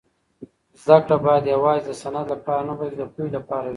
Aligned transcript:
زده 0.83 0.97
کړه 1.05 1.15
باید 1.25 1.51
یوازې 1.53 1.83
د 1.87 1.91
سند 2.01 2.25
لپاره 2.33 2.61
نه 2.69 2.73
بلکې 2.79 2.97
د 2.99 3.03
پوهې 3.13 3.29
لپاره 3.37 3.63
وي. 3.67 3.69